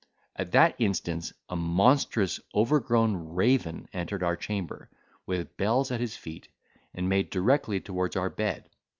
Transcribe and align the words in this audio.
At 0.35 0.51
that 0.53 0.73
instance 0.79 1.31
a 1.47 1.55
monstrous 1.55 2.39
overgrown 2.55 3.35
raven 3.35 3.87
entered 3.93 4.23
our 4.23 4.35
chamber, 4.35 4.89
with 5.27 5.55
bells 5.57 5.91
at 5.91 5.99
his 6.01 6.17
feet, 6.17 6.47
and 6.91 7.07
made 7.07 7.29
directly 7.29 7.79
towards 7.79 8.15
our 8.15 8.31
bed. 8.31 8.67